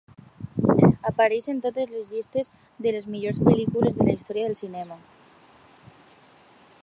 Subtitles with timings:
[1.09, 2.49] Apareix en totes les llistes
[2.85, 4.97] de les millors pel·lícules de la història del cinema.